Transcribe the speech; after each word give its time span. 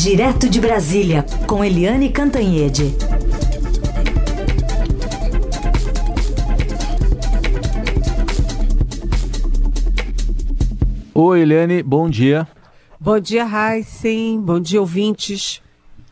Direto 0.00 0.48
de 0.48 0.60
Brasília, 0.60 1.26
com 1.44 1.64
Eliane 1.64 2.08
Cantanhede. 2.08 2.94
Oi, 11.12 11.40
Eliane, 11.40 11.82
bom 11.82 12.08
dia. 12.08 12.46
Bom 13.00 13.18
dia, 13.18 13.44
Heisen. 13.44 14.40
Bom 14.40 14.60
dia, 14.60 14.80
ouvintes. 14.80 15.60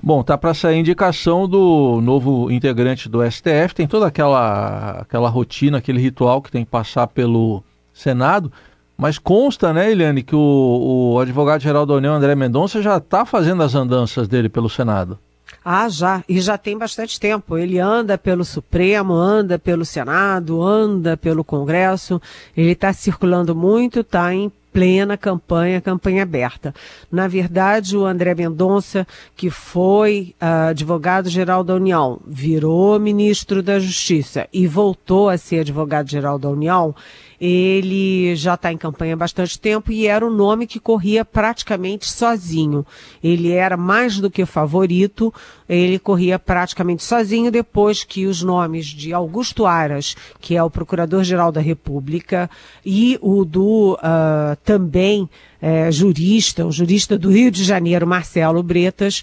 Bom, 0.03 0.25
tá 0.25 0.37
para 0.37 0.53
sair 0.53 0.75
a 0.75 0.81
indicação 0.81 1.49
do 1.49 2.01
novo 2.01 2.51
integrante 2.51 3.09
do 3.09 3.23
STF. 3.31 3.73
Tem 3.73 3.87
toda 3.87 4.09
aquela, 4.09 5.03
aquela 5.03 5.29
rotina, 5.29 5.79
aquele 5.79 6.01
ritual 6.01 6.43
que 6.43 6.51
tem 6.51 6.65
que 6.65 6.71
passar 6.73 7.07
pelo 7.07 7.63
Senado. 7.95 8.51
Mas 8.97 9.19
consta, 9.19 9.73
né, 9.73 9.91
Eliane, 9.91 10.23
que 10.23 10.35
o, 10.35 11.13
o 11.15 11.19
advogado-geral 11.21 11.85
da 11.85 11.95
União, 11.95 12.15
André 12.15 12.35
Mendonça, 12.35 12.81
já 12.81 12.97
está 12.97 13.25
fazendo 13.27 13.63
as 13.63 13.75
andanças 13.75 14.27
dele 14.27 14.49
pelo 14.49 14.71
Senado. 14.71 15.19
Ah, 15.65 15.89
já. 15.89 16.23
E 16.29 16.41
já 16.41 16.57
tem 16.57 16.79
bastante 16.79 17.19
tempo. 17.19 17.59
Ele 17.59 17.79
anda 17.79 18.17
pelo 18.17 18.45
Supremo, 18.45 19.15
anda 19.15 19.59
pelo 19.59 19.85
Senado, 19.85 20.63
anda 20.63 21.17
pelo 21.17 21.43
Congresso. 21.43 22.23
Ele 22.57 22.71
está 22.71 22.93
circulando 22.93 23.55
muito, 23.55 24.01
está 24.01 24.33
em 24.33 24.51
plena 24.77 25.17
campanha, 25.17 25.81
campanha 25.81 26.23
aberta. 26.23 26.75
Na 27.11 27.27
verdade, 27.27 27.97
o 27.97 28.05
André 28.05 28.35
Mendonça, 28.35 29.07
que 29.35 29.49
foi 29.49 30.35
uh, 30.41 30.69
advogado-geral 30.69 31.65
da 31.65 31.75
União, 31.75 32.21
virou 32.27 33.01
ministro 33.01 33.63
da 33.63 33.81
Justiça 33.81 34.47
e 34.53 34.67
voltou 34.67 35.31
a 35.31 35.39
ser 35.39 35.61
advogado-geral 35.61 36.39
da 36.39 36.51
União, 36.51 36.95
ele 37.41 38.35
já 38.37 38.55
está 38.55 38.73
em 38.73 38.79
campanha 38.79 39.15
há 39.15 39.17
bastante 39.17 39.59
tempo 39.59 39.93
e 39.93 40.07
era 40.07 40.27
o 40.27 40.31
nome 40.31 40.67
que 40.67 40.81
corria 40.81 41.25
praticamente 41.25 42.11
sozinho. 42.11 42.85
Ele 43.23 43.53
era 43.53 43.77
mais 43.77 44.19
do 44.19 44.31
que 44.31 44.47
favorito, 44.47 45.33
ele 45.69 45.99
corria 45.99 46.39
praticamente 46.39 47.03
sozinho 47.03 47.51
depois 47.51 48.05
que 48.05 48.27
os 48.27 48.43
nomes 48.43 48.87
de 48.87 49.13
Augusto 49.13 49.67
Aras, 49.67 50.17
que 50.41 50.57
é 50.57 50.63
o 50.63 50.71
Procurador-Geral 50.71 51.53
da 51.53 51.61
República, 51.61 52.49
e 52.85 53.19
o 53.21 53.45
do 53.45 53.95
uh, 53.95 54.57
também 54.65 55.23
uh, 55.23 55.93
jurista, 55.93 56.67
o 56.67 56.73
jurista 56.73 57.19
do 57.19 57.31
Rio 57.31 57.51
de 57.51 57.65
Janeiro, 57.65 58.07
Marcelo 58.07 58.63
Bretas, 58.63 59.23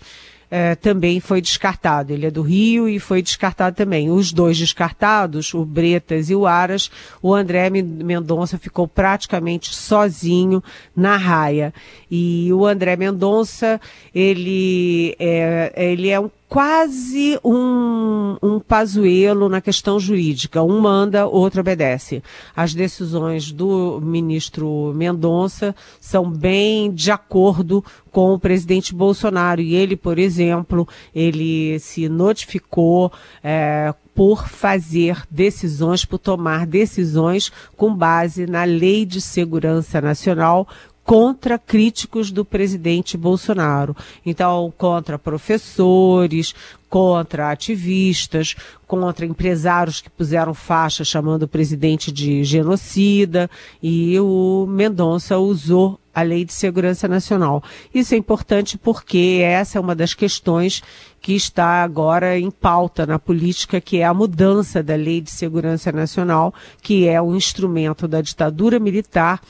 é, 0.56 0.76
também 0.76 1.20
foi 1.20 1.42
descartado. 1.42 2.14
Ele 2.14 2.28
é 2.28 2.30
do 2.30 2.44
Rio 2.44 2.88
e 2.88 3.00
foi 3.00 3.24
descartado 3.24 3.76
também. 3.76 4.12
Os 4.12 4.32
dois 4.32 4.56
descartados, 4.56 5.52
o 5.52 5.66
Bretas 5.66 6.30
e 6.30 6.36
o 6.36 6.46
Aras, 6.46 6.92
o 7.24 7.34
André 7.34 7.72
Mendonça 7.72 8.60
ficou 8.60 8.88
praticamente 8.88 9.74
sozinho 9.74 10.64
na 10.96 11.18
raia. 11.18 11.74
E 12.10 12.54
o 12.54 12.68
André 12.68 12.96
Mendonça, 12.96 13.82
ele 14.14 15.16
é, 15.18 15.74
ele 15.76 16.10
é 16.12 16.20
um 16.20 16.30
quase 16.54 17.40
um, 17.44 18.38
um 18.40 18.60
pazuelo 18.60 19.50
na 19.50 19.60
questão 19.60 20.00
jurídica. 20.00 20.62
Um 20.62 20.80
manda, 20.80 21.26
outro 21.26 21.62
obedece. 21.62 22.22
As 22.56 22.76
decisões 22.76 23.52
do 23.52 24.00
ministro 24.00 24.94
Mendonça 24.96 25.76
são 26.00 26.30
bem 26.30 26.94
de 26.94 27.10
acordo 27.10 27.84
com 28.12 28.36
o 28.36 28.40
presidente 28.40 28.94
Bolsonaro. 28.94 29.62
E 29.62 29.74
ele, 29.74 29.96
por 29.96 30.20
exemplo, 30.20 30.88
ele 31.16 31.80
se 31.80 32.08
notificou 32.08 33.12
é, 33.44 33.92
por 34.14 34.48
fazer 34.48 35.24
decisões, 35.32 36.06
por 36.06 36.20
tomar 36.20 36.68
decisões 36.68 37.52
com 37.76 37.96
base 37.96 38.46
na 38.46 38.64
Lei 38.64 39.08
de 39.08 39.20
Segurança 39.20 40.00
Nacional, 40.00 40.68
contra 41.04 41.60
críticos 41.60 42.32
do 42.32 42.46
presidente 42.46 43.18
Bolsonaro. 43.18 43.96
Então, 44.26 44.74
contra 44.78 45.20
professores, 45.20 46.56
contra 46.90 47.52
ativistas, 47.52 48.56
contra 48.88 49.26
empresários 49.26 50.00
que 50.00 50.10
puseram 50.10 50.54
faixa 50.54 51.04
chamando 51.04 51.44
o 51.44 51.48
presidente 51.48 52.12
de 52.12 52.44
genocida, 52.44 53.50
e 53.82 54.20
o 54.20 54.66
Mendonça 54.70 55.38
usou 55.38 56.00
a 56.14 56.22
Lei 56.22 56.46
de 56.46 56.54
Segurança 56.54 57.08
Nacional. 57.08 57.64
Isso 57.94 58.14
é 58.14 58.18
importante 58.18 58.78
porque 58.78 59.42
essa 59.44 59.80
é 59.80 59.82
uma 59.82 59.96
das 59.96 60.14
questões 60.14 60.84
que 61.20 61.34
está 61.34 61.84
agora 61.84 62.38
em 62.38 62.52
pauta 62.52 63.06
na 63.06 63.18
política, 63.18 63.82
que 63.82 63.98
é 63.98 64.06
a 64.06 64.14
mudança 64.14 64.84
da 64.84 64.96
Lei 64.96 65.22
de 65.22 65.32
Segurança 65.32 65.92
Nacional, 65.92 66.54
que 66.82 67.08
é 67.08 67.20
um 67.20 67.36
instrumento 67.36 68.08
da 68.08 68.22
ditadura 68.22 68.78
militar 68.78 69.42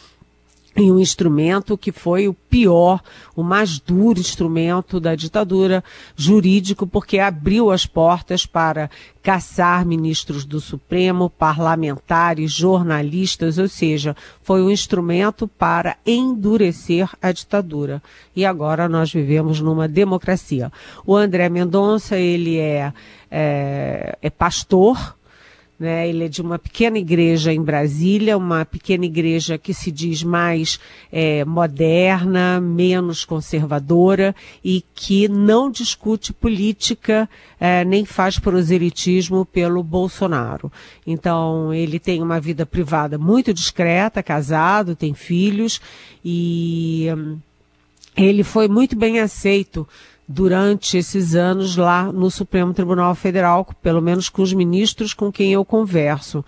em 0.75 0.91
um 0.91 0.99
instrumento 0.99 1.77
que 1.77 1.91
foi 1.91 2.27
o 2.27 2.33
pior, 2.33 3.01
o 3.35 3.43
mais 3.43 3.79
duro 3.79 4.19
instrumento 4.19 4.99
da 4.99 5.15
ditadura 5.15 5.83
jurídico, 6.15 6.87
porque 6.87 7.19
abriu 7.19 7.71
as 7.71 7.85
portas 7.85 8.45
para 8.45 8.89
caçar 9.21 9.85
ministros 9.85 10.43
do 10.45 10.59
Supremo, 10.59 11.29
parlamentares, 11.29 12.51
jornalistas, 12.51 13.57
ou 13.57 13.67
seja, 13.67 14.15
foi 14.41 14.61
um 14.61 14.69
instrumento 14.71 15.47
para 15.47 15.95
endurecer 16.05 17.09
a 17.21 17.31
ditadura. 17.31 18.01
E 18.35 18.45
agora 18.45 18.89
nós 18.89 19.13
vivemos 19.13 19.61
numa 19.61 19.87
democracia. 19.87 20.71
O 21.05 21.15
André 21.15 21.49
Mendonça, 21.49 22.17
ele 22.17 22.57
é, 22.57 22.91
é, 23.29 24.17
é 24.21 24.29
pastor, 24.29 25.15
né? 25.79 26.07
Ele 26.07 26.25
é 26.25 26.27
de 26.27 26.41
uma 26.41 26.59
pequena 26.59 26.97
igreja 26.97 27.51
em 27.51 27.61
Brasília, 27.61 28.37
uma 28.37 28.63
pequena 28.63 29.05
igreja 29.05 29.57
que 29.57 29.73
se 29.73 29.91
diz 29.91 30.23
mais 30.23 30.79
é, 31.11 31.43
moderna, 31.43 32.61
menos 32.61 33.25
conservadora 33.25 34.35
e 34.63 34.83
que 34.93 35.27
não 35.27 35.69
discute 35.69 36.31
política 36.31 37.29
é, 37.59 37.83
nem 37.83 38.05
faz 38.05 38.37
proselitismo 38.37 39.45
pelo 39.45 39.83
Bolsonaro. 39.83 40.71
Então, 41.05 41.73
ele 41.73 41.99
tem 41.99 42.21
uma 42.21 42.39
vida 42.39 42.65
privada 42.65 43.17
muito 43.17 43.53
discreta, 43.53 44.23
casado, 44.23 44.95
tem 44.95 45.13
filhos 45.13 45.81
e 46.23 47.07
hum, 47.15 47.37
ele 48.15 48.43
foi 48.43 48.67
muito 48.67 48.95
bem 48.95 49.19
aceito 49.19 49.87
durante 50.27 50.97
esses 50.97 51.35
anos 51.35 51.75
lá 51.75 52.11
no 52.11 52.31
Supremo 52.31 52.73
Tribunal 52.73 53.13
Federal, 53.15 53.67
pelo 53.81 54.01
menos 54.01 54.29
com 54.29 54.41
os 54.41 54.53
ministros 54.53 55.13
com 55.13 55.31
quem 55.31 55.53
eu 55.53 55.65
converso. 55.65 56.43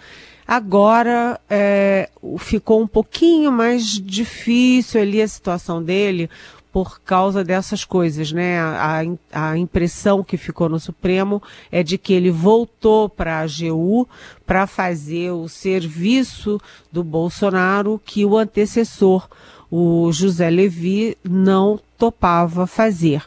Agora 0.47 1.39
é, 1.49 2.09
ficou 2.37 2.81
um 2.81 2.87
pouquinho 2.87 3.51
mais 3.51 3.99
difícil 3.99 5.01
ali 5.01 5.21
a 5.21 5.27
situação 5.27 5.81
dele 5.83 6.29
por 6.71 6.99
causa 6.99 7.41
dessas 7.43 7.85
coisas, 7.85 8.31
né? 8.33 8.59
A, 8.59 9.01
a 9.31 9.57
impressão 9.57 10.21
que 10.23 10.35
ficou 10.35 10.67
no 10.67 10.79
Supremo 10.79 11.41
é 11.71 11.81
de 11.81 11.97
que 11.97 12.13
ele 12.13 12.29
voltou 12.29 13.07
para 13.07 13.37
a 13.37 13.41
AGU 13.43 14.07
para 14.45 14.67
fazer 14.67 15.31
o 15.31 15.47
serviço 15.47 16.59
do 16.91 17.01
Bolsonaro 17.03 17.99
que 18.03 18.25
o 18.25 18.37
antecessor, 18.37 19.27
o 19.71 20.11
José 20.11 20.49
Levi, 20.49 21.17
não 21.23 21.79
topava 21.97 22.67
fazer 22.67 23.23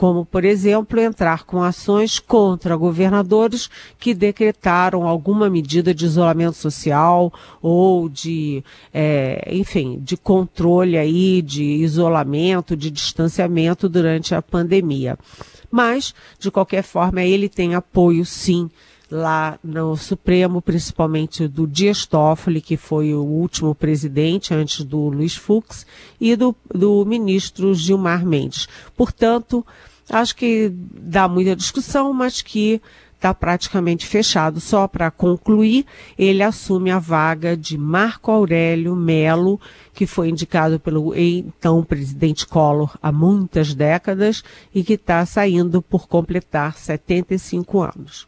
como, 0.00 0.24
por 0.24 0.46
exemplo, 0.46 0.98
entrar 0.98 1.44
com 1.44 1.62
ações 1.62 2.18
contra 2.18 2.74
governadores 2.74 3.68
que 3.98 4.14
decretaram 4.14 5.06
alguma 5.06 5.50
medida 5.50 5.92
de 5.92 6.06
isolamento 6.06 6.56
social 6.56 7.30
ou 7.60 8.08
de, 8.08 8.64
é, 8.94 9.46
enfim, 9.54 10.00
de 10.02 10.16
controle 10.16 10.96
aí, 10.96 11.42
de 11.42 11.62
isolamento, 11.62 12.74
de 12.74 12.90
distanciamento 12.90 13.90
durante 13.90 14.34
a 14.34 14.40
pandemia. 14.40 15.18
Mas, 15.70 16.14
de 16.38 16.50
qualquer 16.50 16.82
forma, 16.82 17.22
ele 17.22 17.46
tem 17.46 17.74
apoio, 17.74 18.24
sim, 18.24 18.70
lá 19.10 19.58
no 19.62 19.98
Supremo, 19.98 20.62
principalmente 20.62 21.46
do 21.46 21.66
Dias 21.66 22.06
Toffoli, 22.06 22.62
que 22.62 22.78
foi 22.78 23.12
o 23.12 23.22
último 23.22 23.74
presidente 23.74 24.54
antes 24.54 24.82
do 24.82 25.10
Luiz 25.10 25.36
Fux, 25.36 25.84
e 26.18 26.34
do, 26.36 26.56
do 26.74 27.04
ministro 27.04 27.74
Gilmar 27.74 28.24
Mendes. 28.24 28.66
Portanto, 28.96 29.66
Acho 30.10 30.34
que 30.34 30.72
dá 30.74 31.28
muita 31.28 31.54
discussão, 31.54 32.12
mas 32.12 32.42
que 32.42 32.80
está 33.20 33.34
praticamente 33.34 34.06
fechado. 34.06 34.60
Só 34.60 34.88
para 34.88 35.10
concluir, 35.10 35.84
ele 36.18 36.42
assume 36.42 36.90
a 36.90 36.98
vaga 36.98 37.56
de 37.56 37.76
Marco 37.76 38.30
Aurélio 38.30 38.96
Melo, 38.96 39.60
que 39.94 40.06
foi 40.06 40.30
indicado 40.30 40.80
pelo 40.80 41.14
então 41.14 41.84
presidente 41.84 42.46
Collor 42.46 42.96
há 43.02 43.12
muitas 43.12 43.74
décadas 43.74 44.42
e 44.74 44.82
que 44.82 44.94
está 44.94 45.24
saindo 45.26 45.82
por 45.82 46.08
completar 46.08 46.76
75 46.76 47.82
anos. 47.82 48.26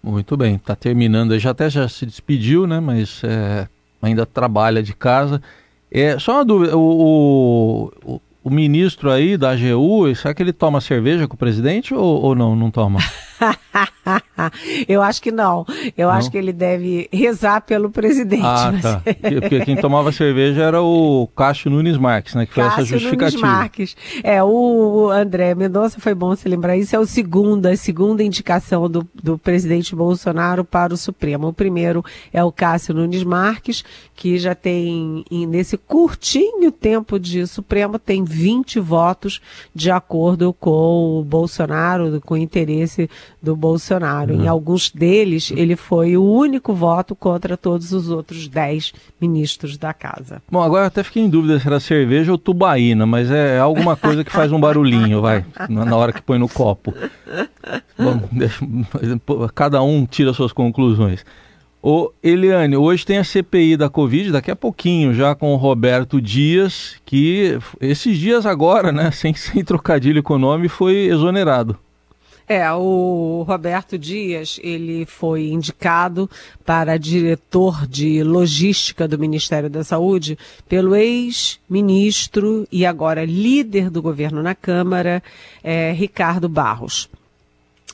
Muito 0.00 0.36
bem, 0.36 0.54
está 0.54 0.76
terminando, 0.76 1.36
já 1.38 1.50
até 1.50 1.68
já 1.68 1.88
se 1.88 2.06
despediu, 2.06 2.66
né? 2.66 2.78
Mas 2.78 3.20
é, 3.24 3.68
ainda 4.00 4.24
trabalha 4.24 4.80
de 4.80 4.94
casa. 4.94 5.42
É, 5.90 6.16
só 6.18 6.34
uma 6.36 6.44
dúvida, 6.44 6.76
o, 6.76 7.90
o, 8.04 8.20
o 8.48 8.50
ministro 8.50 9.10
aí 9.10 9.36
da 9.36 9.50
AGU, 9.50 10.14
será 10.14 10.32
que 10.32 10.42
ele 10.42 10.52
toma 10.52 10.80
cerveja 10.80 11.28
com 11.28 11.34
o 11.34 11.38
presidente 11.38 11.94
ou, 11.94 12.22
ou 12.22 12.34
não, 12.34 12.56
não 12.56 12.70
toma? 12.70 12.98
eu 14.88 15.02
acho 15.02 15.20
que 15.20 15.30
não. 15.32 15.66
Eu 15.96 16.08
não? 16.08 16.14
acho 16.14 16.30
que 16.30 16.38
ele 16.38 16.52
deve 16.52 17.08
rezar 17.12 17.60
pelo 17.62 17.90
presidente. 17.90 18.42
Ah, 18.44 18.72
tá. 18.80 19.02
Porque 19.40 19.64
quem 19.64 19.76
tomava 19.76 20.12
cerveja 20.12 20.62
era 20.62 20.82
o 20.82 21.28
Cássio 21.36 21.70
Nunes 21.70 21.96
Marques, 21.96 22.34
né? 22.34 22.46
Que 22.46 22.54
foi 22.54 22.64
Cássio 22.64 22.82
essa 22.82 22.98
justificativa. 22.98 23.46
Nunes 23.46 23.58
Marques. 23.58 23.96
É, 24.22 24.42
o 24.42 25.10
André 25.10 25.54
Mendonça 25.54 26.00
foi 26.00 26.14
bom 26.14 26.34
se 26.36 26.48
lembrar. 26.48 26.76
Isso 26.76 26.94
é 26.94 26.98
o 26.98 27.06
segundo, 27.06 27.66
a 27.66 27.76
segunda 27.76 28.22
indicação 28.22 28.88
do, 28.88 29.06
do 29.14 29.38
presidente 29.38 29.94
Bolsonaro 29.94 30.64
para 30.64 30.94
o 30.94 30.96
Supremo. 30.96 31.48
O 31.48 31.52
primeiro 31.52 32.04
é 32.32 32.42
o 32.42 32.52
Cássio 32.52 32.94
Nunes 32.94 33.24
Marques, 33.24 33.84
que 34.14 34.38
já 34.38 34.54
tem, 34.54 35.24
nesse 35.30 35.76
curtinho 35.76 36.70
tempo 36.70 37.18
de 37.18 37.46
Supremo, 37.46 37.98
tem 37.98 38.24
20 38.24 38.80
votos 38.80 39.40
de 39.74 39.90
acordo 39.90 40.52
com 40.52 41.20
o 41.20 41.24
Bolsonaro, 41.24 42.20
com 42.20 42.34
o 42.34 42.38
interesse 42.38 43.08
do 43.42 43.56
Bolsonaro. 43.56 44.27
Uhum. 44.34 44.44
Em 44.44 44.48
alguns 44.48 44.90
deles, 44.90 45.52
ele 45.56 45.76
foi 45.76 46.16
o 46.16 46.24
único 46.24 46.74
voto 46.74 47.14
contra 47.14 47.56
todos 47.56 47.92
os 47.92 48.10
outros 48.10 48.48
10 48.48 48.92
ministros 49.20 49.76
da 49.76 49.92
casa. 49.92 50.42
Bom, 50.50 50.62
agora 50.62 50.86
até 50.86 51.02
fiquei 51.02 51.22
em 51.22 51.30
dúvida 51.30 51.58
se 51.58 51.66
era 51.66 51.80
cerveja 51.80 52.32
ou 52.32 52.38
tubaína, 52.38 53.06
mas 53.06 53.30
é 53.30 53.58
alguma 53.58 53.96
coisa 53.96 54.24
que 54.24 54.32
faz 54.32 54.52
um 54.52 54.60
barulhinho, 54.60 55.20
vai, 55.20 55.44
na 55.68 55.96
hora 55.96 56.12
que 56.12 56.22
põe 56.22 56.38
no 56.38 56.48
copo. 56.48 56.94
Bom, 57.98 58.20
deixa, 58.32 58.64
cada 59.54 59.82
um 59.82 60.06
tira 60.06 60.32
suas 60.32 60.52
conclusões. 60.52 61.24
Ô, 61.80 62.12
Eliane, 62.22 62.76
hoje 62.76 63.06
tem 63.06 63.18
a 63.18 63.24
CPI 63.24 63.76
da 63.76 63.88
Covid, 63.88 64.32
daqui 64.32 64.50
a 64.50 64.56
pouquinho, 64.56 65.14
já 65.14 65.34
com 65.34 65.52
o 65.52 65.56
Roberto 65.56 66.20
Dias, 66.20 66.96
que 67.06 67.56
esses 67.80 68.18
dias 68.18 68.44
agora, 68.44 68.90
né, 68.90 69.10
sem, 69.12 69.32
sem 69.34 69.64
trocadilho 69.64 70.22
com 70.22 70.34
o 70.34 70.38
nome, 70.38 70.68
foi 70.68 71.06
exonerado. 71.06 71.78
É, 72.48 72.72
o 72.72 73.44
Roberto 73.46 73.98
Dias, 73.98 74.58
ele 74.62 75.04
foi 75.04 75.48
indicado 75.48 76.30
para 76.64 76.96
diretor 76.96 77.86
de 77.86 78.22
logística 78.22 79.06
do 79.06 79.18
Ministério 79.18 79.68
da 79.68 79.84
Saúde 79.84 80.38
pelo 80.66 80.96
ex-ministro 80.96 82.66
e 82.72 82.86
agora 82.86 83.22
líder 83.26 83.90
do 83.90 84.00
governo 84.00 84.42
na 84.42 84.54
Câmara, 84.54 85.22
é, 85.62 85.92
Ricardo 85.92 86.48
Barros 86.48 87.10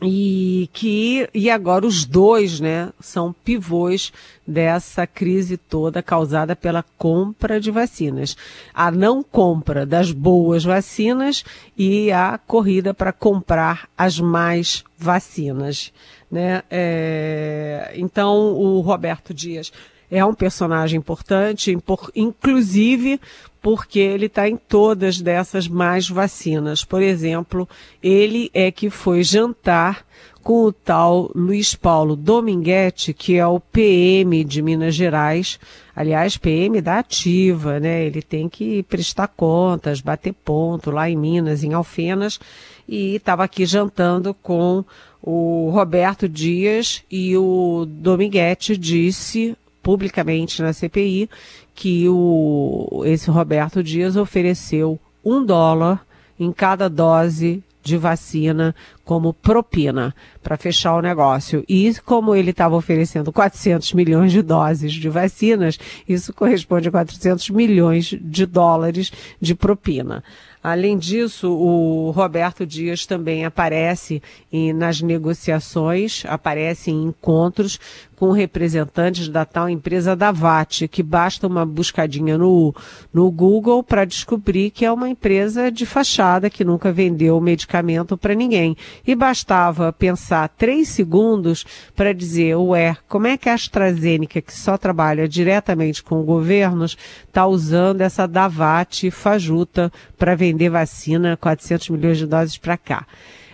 e 0.02 0.68
que 0.72 1.28
e 1.32 1.48
agora 1.48 1.86
os 1.86 2.04
dois, 2.04 2.58
né, 2.60 2.90
são 3.00 3.32
pivôs 3.32 4.12
dessa 4.46 5.06
crise 5.06 5.56
toda 5.56 6.02
causada 6.02 6.56
pela 6.56 6.84
compra 6.98 7.60
de 7.60 7.70
vacinas. 7.70 8.36
A 8.72 8.90
não 8.90 9.22
compra 9.22 9.86
das 9.86 10.10
boas 10.10 10.64
vacinas 10.64 11.44
e 11.76 12.10
a 12.10 12.38
corrida 12.38 12.92
para 12.92 13.12
comprar 13.12 13.88
as 13.96 14.18
mais 14.18 14.84
vacinas, 14.98 15.92
né? 16.30 16.62
É, 16.70 17.92
então 17.94 18.52
o 18.54 18.80
Roberto 18.80 19.32
Dias 19.32 19.72
é 20.10 20.24
um 20.24 20.34
personagem 20.34 20.98
importante, 20.98 21.76
inclusive 22.14 23.20
porque 23.64 23.98
ele 23.98 24.26
está 24.26 24.46
em 24.46 24.58
todas 24.58 25.22
dessas 25.22 25.66
mais 25.66 26.06
vacinas. 26.06 26.84
Por 26.84 27.00
exemplo, 27.00 27.66
ele 28.02 28.50
é 28.52 28.70
que 28.70 28.90
foi 28.90 29.24
jantar 29.24 30.04
com 30.42 30.64
o 30.66 30.72
tal 30.72 31.30
Luiz 31.34 31.74
Paulo 31.74 32.14
Dominguete, 32.14 33.14
que 33.14 33.36
é 33.36 33.46
o 33.46 33.58
PM 33.58 34.44
de 34.44 34.60
Minas 34.60 34.94
Gerais. 34.94 35.58
Aliás, 35.96 36.36
PM 36.36 36.82
da 36.82 36.98
ativa, 36.98 37.80
né? 37.80 38.04
Ele 38.04 38.20
tem 38.20 38.50
que 38.50 38.82
prestar 38.82 39.28
contas, 39.28 40.02
bater 40.02 40.34
ponto 40.34 40.90
lá 40.90 41.08
em 41.08 41.16
Minas, 41.16 41.64
em 41.64 41.72
Alfenas, 41.72 42.38
e 42.86 43.14
estava 43.14 43.44
aqui 43.44 43.64
jantando 43.64 44.34
com 44.34 44.84
o 45.22 45.70
Roberto 45.70 46.28
Dias 46.28 47.02
e 47.10 47.34
o 47.34 47.86
Dominguete 47.88 48.76
disse 48.76 49.56
publicamente 49.84 50.62
na 50.62 50.72
CPI 50.72 51.28
que 51.74 52.08
o, 52.08 53.02
esse 53.04 53.30
Roberto 53.30 53.82
Dias 53.82 54.16
ofereceu 54.16 54.98
um 55.22 55.44
dólar 55.44 56.04
em 56.40 56.50
cada 56.50 56.88
dose 56.88 57.62
de 57.82 57.98
vacina 57.98 58.74
como 59.04 59.34
propina 59.34 60.14
para 60.42 60.56
fechar 60.56 60.96
o 60.96 61.02
negócio. 61.02 61.62
E 61.68 61.94
como 62.06 62.34
ele 62.34 62.50
estava 62.50 62.74
oferecendo 62.74 63.30
400 63.30 63.92
milhões 63.92 64.32
de 64.32 64.40
doses 64.40 64.94
de 64.94 65.08
vacinas, 65.10 65.78
isso 66.08 66.32
corresponde 66.32 66.88
a 66.88 66.90
400 66.90 67.50
milhões 67.50 68.06
de 68.06 68.46
dólares 68.46 69.12
de 69.38 69.54
propina. 69.54 70.24
Além 70.62 70.96
disso, 70.96 71.52
o 71.52 72.10
Roberto 72.10 72.64
Dias 72.64 73.04
também 73.04 73.44
aparece 73.44 74.22
em, 74.50 74.72
nas 74.72 75.02
negociações, 75.02 76.22
aparece 76.26 76.90
em 76.90 77.04
encontros 77.04 77.78
com 78.24 78.30
representantes 78.30 79.28
da 79.28 79.44
tal 79.44 79.68
empresa 79.68 80.16
da 80.16 80.32
VAT, 80.32 80.88
que 80.88 81.02
basta 81.02 81.46
uma 81.46 81.66
buscadinha 81.66 82.38
no, 82.38 82.74
no 83.12 83.30
Google 83.30 83.82
para 83.82 84.06
descobrir 84.06 84.70
que 84.70 84.82
é 84.82 84.90
uma 84.90 85.10
empresa 85.10 85.70
de 85.70 85.84
fachada 85.84 86.48
que 86.48 86.64
nunca 86.64 86.90
vendeu 86.90 87.38
medicamento 87.38 88.16
para 88.16 88.34
ninguém. 88.34 88.78
E 89.06 89.14
bastava 89.14 89.92
pensar 89.92 90.48
três 90.48 90.88
segundos 90.88 91.66
para 91.94 92.14
dizer, 92.14 92.56
ué, 92.56 92.96
como 93.10 93.26
é 93.26 93.36
que 93.36 93.50
a 93.50 93.52
AstraZeneca, 93.52 94.40
que 94.40 94.54
só 94.54 94.78
trabalha 94.78 95.28
diretamente 95.28 96.02
com 96.02 96.22
governos, 96.22 96.96
está 97.28 97.46
usando 97.46 98.00
essa 98.00 98.26
da 98.26 98.48
VAT 98.48 99.10
fajuta 99.10 99.92
para 100.16 100.34
vender 100.34 100.70
vacina, 100.70 101.36
400 101.36 101.90
milhões 101.90 102.16
de 102.16 102.26
doses 102.26 102.56
para 102.56 102.78
cá. 102.78 103.06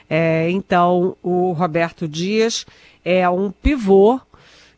É, 0.08 0.48
então, 0.48 1.16
o 1.24 1.50
Roberto 1.50 2.06
Dias 2.06 2.64
é 3.04 3.28
um 3.28 3.50
pivô 3.50 4.20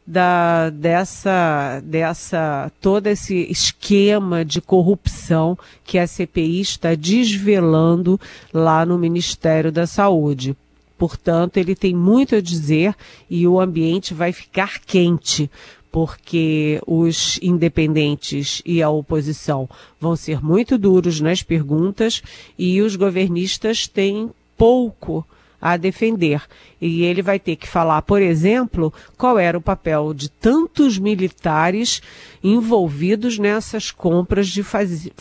da, 0.07 0.71
dessa, 0.71 1.81
dessa, 1.85 2.71
todo 2.81 3.07
esse 3.07 3.47
esquema 3.51 4.45
de 4.45 4.61
corrupção 4.61 5.57
que 5.85 5.99
a 5.99 6.07
CPI 6.07 6.61
está 6.61 6.95
desvelando 6.95 8.21
lá 8.53 8.85
no 8.85 8.99
Ministério 8.99 9.71
da 9.71 9.87
Saúde. 9.87 10.57
Portanto, 10.99 11.57
ele 11.57 11.75
tem 11.75 11.95
muito 11.95 12.37
a 12.37 12.41
dizer 12.41 12.95
e 13.29 13.47
o 13.47 13.61
ambiente 13.61 14.15
vai 14.15 14.33
ficar 14.33 14.81
quente, 14.81 15.51
porque 15.91 16.81
os 16.87 17.39
independentes 17.43 18.63
e 18.65 18.83
a 18.83 18.89
oposição 18.89 19.69
vão 20.01 20.17
ser 20.17 20.43
muito 20.43 20.79
duros 20.79 21.21
nas 21.21 21.43
perguntas 21.43 22.23
e 22.59 22.81
os 22.81 22.97
governistas 22.97 23.87
têm 23.87 24.31
pouco 24.57 25.27
a 25.63 25.77
defender. 25.77 26.43
E 26.81 27.05
ele 27.05 27.23
vai 27.23 27.39
ter 27.39 27.55
que 27.55 27.69
falar, 27.69 28.03
por 28.03 28.21
exemplo, 28.21 28.93
qual 29.17 29.39
era 29.39 29.57
o 29.57 29.63
papel 29.63 30.13
de 30.13 30.29
tantos 30.29 30.99
militares 30.99 32.03
envolvidos 32.43 33.39
nessas 33.39 33.93
compras 33.93 34.49
de 34.49 34.65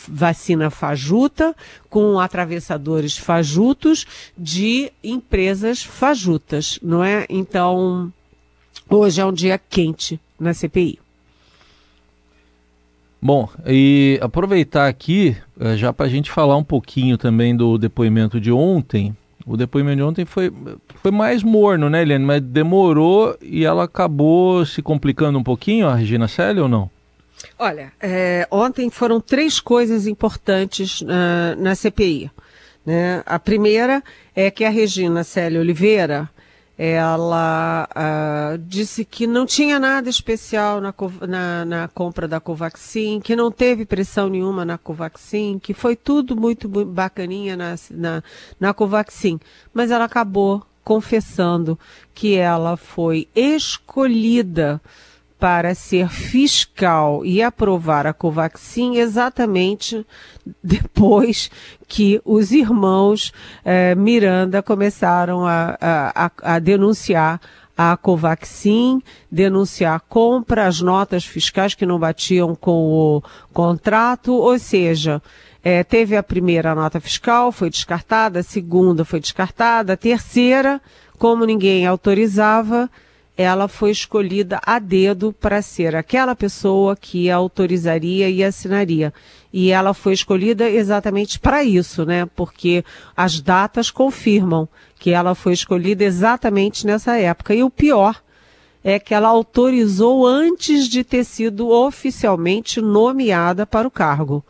vacina 0.08 0.68
fajuta, 0.68 1.54
com 1.88 2.18
atravessadores 2.18 3.16
fajutos 3.16 4.04
de 4.36 4.90
empresas 5.04 5.84
fajutas, 5.84 6.80
não 6.82 7.04
é? 7.04 7.24
Então, 7.30 8.12
hoje 8.90 9.20
é 9.20 9.24
um 9.24 9.32
dia 9.32 9.56
quente 9.56 10.18
na 10.40 10.52
CPI. 10.52 10.98
Bom, 13.24 13.48
e 13.64 14.18
aproveitar 14.20 14.88
aqui, 14.88 15.36
eh, 15.60 15.76
já 15.76 15.92
para 15.92 16.06
a 16.06 16.08
gente 16.08 16.28
falar 16.28 16.56
um 16.56 16.64
pouquinho 16.64 17.16
também 17.16 17.54
do 17.54 17.78
depoimento 17.78 18.40
de 18.40 18.50
ontem, 18.50 19.16
o 19.46 19.56
depoimento 19.56 19.96
de 19.96 20.02
ontem 20.02 20.24
foi, 20.24 20.52
foi 20.96 21.10
mais 21.10 21.42
morno, 21.42 21.90
né, 21.90 22.02
Eliane? 22.02 22.24
Mas 22.24 22.40
demorou 22.40 23.36
e 23.42 23.64
ela 23.64 23.84
acabou 23.84 24.64
se 24.64 24.82
complicando 24.82 25.38
um 25.38 25.42
pouquinho, 25.42 25.88
a 25.88 25.94
Regina 25.94 26.28
Célia, 26.28 26.62
ou 26.62 26.68
não? 26.68 26.90
Olha, 27.58 27.92
é, 28.00 28.46
ontem 28.50 28.88
foram 28.90 29.20
três 29.20 29.58
coisas 29.58 30.06
importantes 30.06 31.00
uh, 31.02 31.06
na 31.58 31.74
CPI. 31.74 32.30
Né? 32.84 33.22
A 33.26 33.38
primeira 33.38 34.02
é 34.34 34.50
que 34.50 34.64
a 34.64 34.70
Regina 34.70 35.24
Célia 35.24 35.60
Oliveira 35.60 36.28
ela 36.84 37.88
uh, 37.94 38.58
disse 38.58 39.04
que 39.04 39.24
não 39.24 39.46
tinha 39.46 39.78
nada 39.78 40.10
especial 40.10 40.80
na, 40.80 40.92
na, 41.28 41.64
na, 41.64 41.88
compra 41.88 42.26
da 42.26 42.40
Covaxin, 42.40 43.20
que 43.20 43.36
não 43.36 43.52
teve 43.52 43.86
pressão 43.86 44.28
nenhuma 44.28 44.64
na 44.64 44.76
Covaxin, 44.76 45.60
que 45.60 45.72
foi 45.74 45.94
tudo 45.94 46.34
muito, 46.34 46.68
muito 46.68 46.90
bacaninha 46.90 47.56
na, 47.56 47.76
na, 47.88 48.22
na 48.58 48.74
Covaxin. 48.74 49.38
Mas 49.72 49.92
ela 49.92 50.06
acabou 50.06 50.66
confessando 50.82 51.78
que 52.12 52.34
ela 52.34 52.76
foi 52.76 53.28
escolhida 53.32 54.80
para 55.42 55.74
ser 55.74 56.08
fiscal 56.08 57.26
e 57.26 57.42
aprovar 57.42 58.06
a 58.06 58.12
Covaxin 58.12 58.94
exatamente 58.98 60.06
depois 60.62 61.50
que 61.88 62.22
os 62.24 62.52
irmãos 62.52 63.32
eh, 63.64 63.92
Miranda 63.96 64.62
começaram 64.62 65.44
a, 65.44 65.76
a, 65.80 66.30
a, 66.44 66.58
denunciar 66.60 67.40
a 67.76 67.96
Covaxin, 67.96 69.02
denunciar 69.28 69.96
a 69.96 69.98
compra, 69.98 70.68
as 70.68 70.80
notas 70.80 71.24
fiscais 71.24 71.74
que 71.74 71.84
não 71.84 71.98
batiam 71.98 72.54
com 72.54 72.92
o 72.92 73.22
contrato, 73.52 74.32
ou 74.32 74.56
seja, 74.60 75.20
É, 75.64 75.84
teve 75.84 76.16
a 76.16 76.24
primeira 76.24 76.74
nota 76.74 77.00
fiscal, 77.00 77.52
foi 77.52 77.70
descartada, 77.70 78.40
a 78.40 78.42
segunda 78.42 79.04
foi 79.04 79.20
descartada, 79.20 79.92
a 79.92 79.96
terceira, 79.96 80.80
como 81.18 81.46
ninguém 81.46 81.86
autorizava, 81.86 82.90
ela 83.36 83.66
foi 83.66 83.90
escolhida 83.90 84.60
a 84.64 84.78
dedo 84.78 85.32
para 85.32 85.62
ser 85.62 85.96
aquela 85.96 86.36
pessoa 86.36 86.94
que 86.94 87.30
autorizaria 87.30 88.28
e 88.28 88.44
assinaria. 88.44 89.12
E 89.52 89.70
ela 89.70 89.94
foi 89.94 90.12
escolhida 90.12 90.68
exatamente 90.68 91.40
para 91.40 91.64
isso, 91.64 92.04
né? 92.04 92.26
Porque 92.36 92.84
as 93.16 93.40
datas 93.40 93.90
confirmam 93.90 94.68
que 94.98 95.10
ela 95.10 95.34
foi 95.34 95.54
escolhida 95.54 96.04
exatamente 96.04 96.86
nessa 96.86 97.16
época. 97.16 97.54
E 97.54 97.62
o 97.62 97.70
pior 97.70 98.22
é 98.84 98.98
que 98.98 99.14
ela 99.14 99.28
autorizou 99.28 100.26
antes 100.26 100.88
de 100.88 101.04
ter 101.04 101.24
sido 101.24 101.70
oficialmente 101.70 102.80
nomeada 102.80 103.64
para 103.64 103.88
o 103.88 103.90
cargo. 103.90 104.44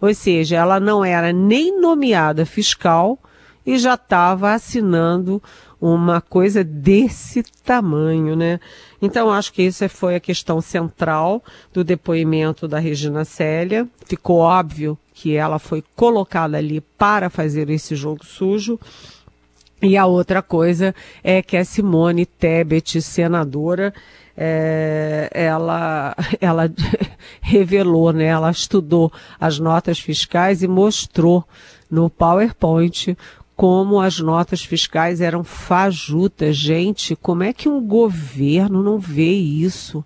Ou 0.00 0.12
seja, 0.14 0.56
ela 0.56 0.80
não 0.80 1.04
era 1.04 1.32
nem 1.32 1.80
nomeada 1.80 2.44
fiscal 2.44 3.18
e 3.66 3.78
já 3.78 3.94
estava 3.94 4.52
assinando 4.52 5.42
uma 5.80 6.20
coisa 6.20 6.64
desse 6.64 7.42
tamanho, 7.64 8.34
né? 8.34 8.58
Então, 9.02 9.30
acho 9.30 9.52
que 9.52 9.66
essa 9.66 9.88
foi 9.88 10.14
a 10.14 10.20
questão 10.20 10.60
central 10.60 11.42
do 11.72 11.84
depoimento 11.84 12.66
da 12.66 12.78
Regina 12.78 13.24
Célia. 13.24 13.86
Ficou 14.06 14.38
óbvio 14.38 14.98
que 15.12 15.36
ela 15.36 15.58
foi 15.58 15.84
colocada 15.94 16.56
ali 16.56 16.80
para 16.80 17.28
fazer 17.28 17.68
esse 17.68 17.94
jogo 17.94 18.24
sujo. 18.24 18.78
E 19.82 19.96
a 19.98 20.06
outra 20.06 20.40
coisa 20.40 20.94
é 21.22 21.42
que 21.42 21.56
a 21.56 21.64
Simone 21.64 22.24
Tebet, 22.24 23.02
senadora, 23.02 23.92
é, 24.34 25.28
ela, 25.32 26.16
ela 26.40 26.72
revelou, 27.42 28.10
né? 28.12 28.24
Ela 28.24 28.50
estudou 28.50 29.12
as 29.38 29.58
notas 29.58 29.98
fiscais 29.98 30.62
e 30.62 30.68
mostrou 30.68 31.44
no 31.90 32.08
PowerPoint 32.08 33.16
como 33.56 34.00
as 34.00 34.18
notas 34.18 34.64
fiscais 34.64 35.20
eram 35.20 35.44
fajutas. 35.44 36.56
Gente, 36.56 37.16
como 37.16 37.42
é 37.42 37.52
que 37.52 37.68
um 37.68 37.80
governo 37.80 38.82
não 38.82 38.98
vê 38.98 39.32
isso? 39.32 40.04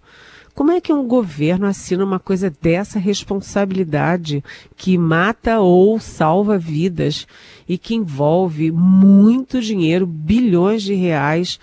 Como 0.55 0.73
é 0.73 0.81
que 0.81 0.93
um 0.93 1.07
governo 1.07 1.67
assina 1.67 2.05
uma 2.05 2.19
coisa 2.19 2.53
dessa 2.61 2.99
responsabilidade 2.99 4.43
que 4.77 4.99
mata 4.99 5.61
ou 5.61 6.01
salva 6.01 6.59
vidas 6.59 7.29
e 7.69 7.79
que 7.79 7.95
envolve 7.95 8.73
muito 8.73 9.61
dinheiro, 9.61 10.05
bilhões 10.05 10.83
de 10.83 10.95
reais, 10.95 11.61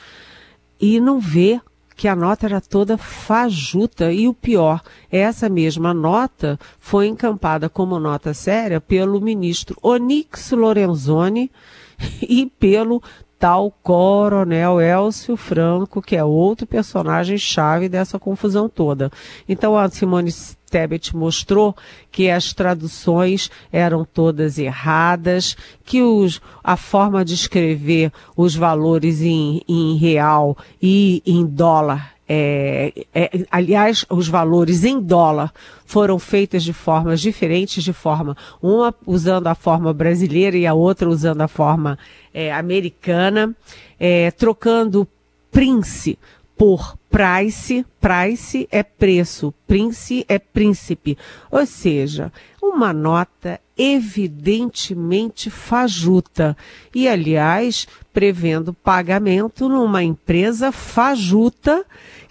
e 0.79 0.99
não 1.01 1.19
vê 1.19 1.59
que 1.95 2.07
a 2.07 2.15
nota 2.15 2.45
era 2.45 2.59
toda 2.59 2.97
fajuta. 2.97 4.11
E 4.11 4.27
o 4.27 4.33
pior, 4.33 4.81
essa 5.11 5.47
mesma 5.49 5.93
nota 5.93 6.59
foi 6.79 7.07
encampada 7.07 7.69
como 7.69 7.99
nota 7.99 8.33
séria 8.33 8.81
pelo 8.81 9.21
ministro 9.21 9.77
Onix 9.81 10.51
Lorenzoni 10.51 11.51
e 12.21 12.45
pelo 12.59 13.01
tal 13.37 13.71
Coronel 13.83 14.79
Elcio 14.81 15.35
Franco, 15.35 16.01
que 16.01 16.15
é 16.15 16.23
outro 16.23 16.65
personagem 16.65 17.37
chave 17.37 17.89
dessa 17.89 18.17
confusão 18.17 18.67
toda. 18.69 19.11
Então 19.47 19.77
a 19.77 19.89
Simone 19.89 20.31
Tebet 20.69 21.15
mostrou 21.15 21.75
que 22.11 22.29
as 22.29 22.53
traduções 22.53 23.51
eram 23.71 24.05
todas 24.05 24.57
erradas, 24.57 25.55
que 25.83 26.01
os, 26.01 26.41
a 26.63 26.75
forma 26.75 27.23
de 27.23 27.33
escrever 27.33 28.11
os 28.35 28.55
valores 28.55 29.21
em, 29.21 29.61
em 29.67 29.95
real 29.97 30.57
e 30.81 31.21
em 31.25 31.45
dólar 31.45 32.14
é, 32.27 32.91
é, 33.13 33.45
aliás, 33.51 34.05
os 34.09 34.27
valores 34.27 34.83
em 34.83 34.99
dólar 34.99 35.53
foram 35.85 36.17
feitos 36.17 36.63
de 36.63 36.73
formas 36.73 37.21
diferentes, 37.21 37.83
de 37.83 37.93
forma 37.93 38.35
uma 38.61 38.93
usando 39.05 39.47
a 39.47 39.55
forma 39.55 39.93
brasileira 39.93 40.57
e 40.57 40.65
a 40.65 40.73
outra 40.73 41.07
usando 41.07 41.41
a 41.41 41.47
forma 41.47 41.99
é, 42.33 42.51
americana, 42.51 43.55
é, 43.99 44.31
trocando 44.31 45.07
Prince 45.51 46.17
por 46.57 46.97
price, 47.15 47.85
price 48.01 48.67
é 48.69 48.83
preço, 48.83 49.53
prince 49.65 50.25
é 50.27 50.37
príncipe. 50.37 51.17
Ou 51.49 51.65
seja, 51.65 52.29
uma 52.61 52.91
nota 52.91 53.57
evidentemente 53.77 55.49
fajuta 55.49 56.57
e, 56.93 57.07
aliás, 57.07 57.87
prevendo 58.11 58.73
pagamento 58.73 59.69
numa 59.69 60.03
empresa 60.03 60.73
fajuta 60.73 61.85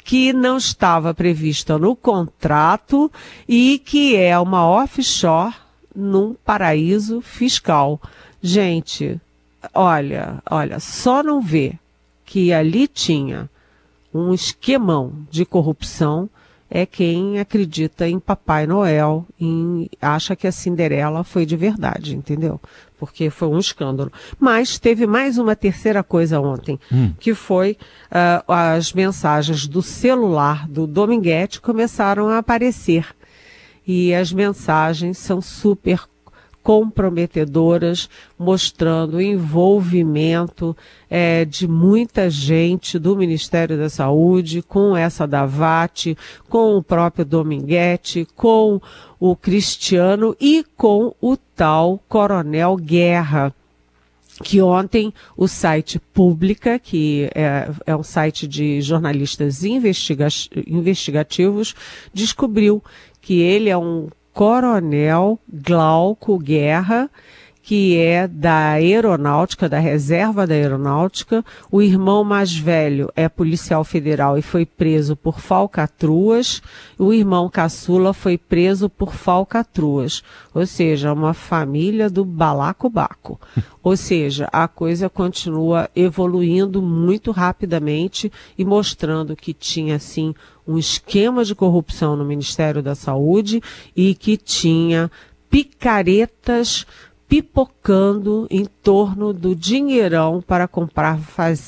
que 0.04 0.34
não 0.34 0.58
estava 0.58 1.14
prevista 1.14 1.78
no 1.78 1.96
contrato 1.96 3.10
e 3.48 3.80
que 3.82 4.14
é 4.16 4.38
uma 4.38 4.68
offshore 4.68 5.54
num 5.96 6.34
paraíso 6.34 7.22
fiscal. 7.22 7.98
Gente, 8.42 9.18
olha, 9.72 10.42
olha, 10.50 10.78
só 10.78 11.22
não 11.22 11.40
ver 11.40 11.78
que 12.26 12.52
ali 12.52 12.86
tinha 12.86 13.48
um 14.14 14.32
esquemão 14.32 15.26
de 15.30 15.44
corrupção 15.44 16.30
é 16.70 16.86
quem 16.86 17.38
acredita 17.38 18.08
em 18.08 18.18
Papai 18.18 18.66
Noel, 18.66 19.26
e 19.40 19.88
acha 20.00 20.34
que 20.34 20.46
a 20.46 20.52
Cinderela 20.52 21.22
foi 21.22 21.46
de 21.46 21.56
verdade, 21.56 22.16
entendeu? 22.16 22.60
Porque 22.98 23.30
foi 23.30 23.48
um 23.48 23.58
escândalo. 23.58 24.10
Mas 24.40 24.78
teve 24.78 25.06
mais 25.06 25.38
uma 25.38 25.54
terceira 25.54 26.02
coisa 26.02 26.40
ontem, 26.40 26.80
hum. 26.90 27.12
que 27.20 27.34
foi 27.34 27.76
uh, 28.10 28.52
as 28.52 28.92
mensagens 28.92 29.68
do 29.68 29.82
celular 29.82 30.66
do 30.66 30.86
Dominguete 30.86 31.60
começaram 31.60 32.28
a 32.28 32.38
aparecer. 32.38 33.06
E 33.86 34.14
as 34.14 34.32
mensagens 34.32 35.18
são 35.18 35.40
super 35.40 36.08
comprometedoras, 36.64 38.08
mostrando 38.38 39.20
envolvimento 39.20 40.74
é, 41.10 41.44
de 41.44 41.68
muita 41.68 42.30
gente 42.30 42.98
do 42.98 43.14
Ministério 43.14 43.76
da 43.76 43.90
Saúde 43.90 44.62
com 44.62 44.96
essa 44.96 45.26
da 45.26 45.44
VAT, 45.44 46.16
com 46.48 46.78
o 46.78 46.82
próprio 46.82 47.22
Dominguete, 47.22 48.26
com 48.34 48.80
o 49.20 49.36
Cristiano 49.36 50.34
e 50.40 50.64
com 50.74 51.14
o 51.20 51.36
tal 51.36 52.00
Coronel 52.08 52.76
Guerra 52.76 53.54
que 54.42 54.60
ontem 54.60 55.14
o 55.36 55.46
site 55.46 56.00
Pública, 56.12 56.76
que 56.76 57.30
é, 57.34 57.70
é 57.86 57.94
um 57.94 58.02
site 58.02 58.48
de 58.48 58.82
jornalistas 58.82 59.62
investiga 59.62 60.26
investigativos, 60.66 61.72
descobriu 62.12 62.82
que 63.20 63.40
ele 63.40 63.70
é 63.70 63.78
um 63.78 64.08
Coronel 64.34 65.38
Glauco 65.48 66.38
Guerra, 66.38 67.08
que 67.64 67.96
é 67.96 68.28
da 68.28 68.72
aeronáutica, 68.72 69.70
da 69.70 69.78
reserva 69.78 70.46
da 70.46 70.52
aeronáutica. 70.52 71.42
O 71.72 71.80
irmão 71.80 72.22
mais 72.22 72.54
velho 72.54 73.10
é 73.16 73.26
policial 73.26 73.82
federal 73.82 74.36
e 74.36 74.42
foi 74.42 74.66
preso 74.66 75.16
por 75.16 75.40
falcatruas. 75.40 76.60
O 76.98 77.10
irmão 77.10 77.48
caçula 77.48 78.12
foi 78.12 78.36
preso 78.36 78.90
por 78.90 79.14
falcatruas. 79.14 80.22
Ou 80.52 80.66
seja, 80.66 81.10
uma 81.10 81.32
família 81.32 82.10
do 82.10 82.22
balacobaco. 82.22 83.40
Ou 83.82 83.96
seja, 83.96 84.46
a 84.52 84.68
coisa 84.68 85.08
continua 85.08 85.88
evoluindo 85.96 86.82
muito 86.82 87.30
rapidamente 87.30 88.30
e 88.58 88.64
mostrando 88.64 89.34
que 89.34 89.54
tinha, 89.54 89.96
assim, 89.96 90.34
um 90.68 90.76
esquema 90.76 91.42
de 91.42 91.54
corrupção 91.54 92.14
no 92.14 92.26
Ministério 92.26 92.82
da 92.82 92.94
Saúde 92.94 93.62
e 93.96 94.14
que 94.14 94.36
tinha 94.36 95.10
picaretas 95.48 96.86
pipocando 97.34 98.46
em 98.48 98.64
torno 98.64 99.32
do 99.32 99.56
dinheirão 99.56 100.40
para 100.40 100.68
comprar 100.68 101.18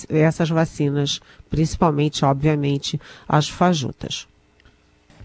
essas 0.08 0.49
vacinas, 0.49 1.20
principalmente, 1.50 2.25
obviamente, 2.25 3.00
as 3.28 3.49
fajutas. 3.49 4.28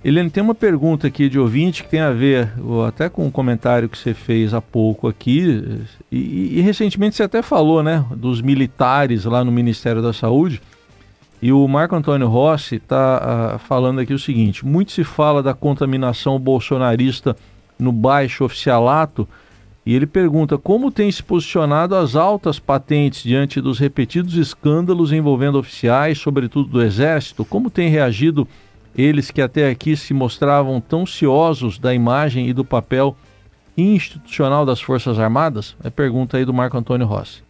Eliane, 0.03 0.31
tem 0.31 0.41
uma 0.41 0.55
pergunta 0.55 1.05
aqui 1.05 1.29
de 1.29 1.37
ouvinte 1.37 1.83
que 1.83 1.89
tem 1.91 1.99
a 1.99 2.09
ver 2.09 2.51
até 2.87 3.07
com 3.07 3.23
um 3.23 3.29
comentário 3.29 3.87
que 3.87 3.95
você 3.95 4.15
fez 4.15 4.51
há 4.51 4.59
pouco 4.59 5.07
aqui, 5.07 5.85
e, 6.11 6.57
e 6.57 6.61
recentemente 6.61 7.17
você 7.17 7.21
até 7.21 7.43
falou, 7.43 7.83
né, 7.83 8.03
dos 8.15 8.41
militares 8.41 9.25
lá 9.25 9.45
no 9.45 9.51
Ministério 9.51 10.01
da 10.01 10.11
Saúde, 10.11 10.59
e 11.39 11.53
o 11.53 11.67
Marco 11.67 11.95
Antônio 11.95 12.27
Rossi 12.27 12.77
está 12.77 12.95
uh, 12.95 13.55
ah, 13.55 13.59
falando 13.59 13.99
aqui 13.99 14.13
o 14.13 14.17
seguinte: 14.17 14.65
muito 14.65 14.91
se 14.91 15.03
fala 15.03 15.43
da 15.43 15.53
contaminação 15.53 16.39
bolsonarista 16.39 17.37
no 17.77 17.91
baixo 17.91 18.43
oficialato, 18.43 19.27
e 19.85 19.95
ele 19.95 20.05
pergunta 20.05 20.57
como 20.57 20.91
tem 20.91 21.11
se 21.11 21.23
posicionado 21.23 21.95
as 21.95 22.15
altas 22.15 22.59
patentes 22.59 23.23
diante 23.23 23.59
dos 23.59 23.79
repetidos 23.79 24.35
escândalos 24.35 25.11
envolvendo 25.11 25.57
oficiais, 25.57 26.19
sobretudo 26.19 26.69
do 26.69 26.83
Exército, 26.83 27.43
como 27.43 27.69
tem 27.69 27.89
reagido 27.89 28.47
eles 28.95 29.31
que 29.31 29.41
até 29.41 29.69
aqui 29.69 29.95
se 29.95 30.13
mostravam 30.13 30.79
tão 30.79 31.05
ciosos 31.05 31.79
da 31.79 31.93
imagem 31.93 32.47
e 32.47 32.53
do 32.53 32.63
papel 32.63 33.15
institucional 33.75 34.65
das 34.65 34.81
Forças 34.81 35.17
Armadas? 35.17 35.75
É 35.83 35.89
pergunta 35.89 36.37
aí 36.37 36.45
do 36.45 36.53
Marco 36.53 36.77
Antônio 36.77 37.07
Rossi. 37.07 37.41